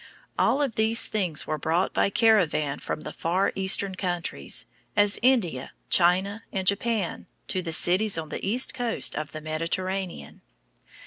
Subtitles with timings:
[0.39, 5.73] All of these things were brought by caravan from the far Eastern countries, as India,
[5.91, 10.41] China, and Japan, to the cities on the east coast of the Mediterranean.